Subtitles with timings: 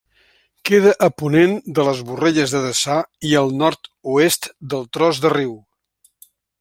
[0.67, 2.97] Queda a ponent de les Borrelles de Deçà
[3.33, 5.55] i al nord-oest del Tros de Riu.